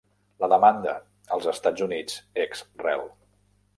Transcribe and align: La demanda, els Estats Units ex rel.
La 0.43 0.47
demanda, 0.53 0.95
els 1.37 1.47
Estats 1.53 1.85
Units 1.89 2.17
ex 2.47 2.65
rel. 2.87 3.05